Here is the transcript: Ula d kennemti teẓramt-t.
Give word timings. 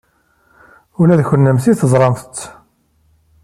Ula 0.99 1.19
d 1.19 1.21
kennemti 1.29 1.73
teẓramt-t. 1.79 2.37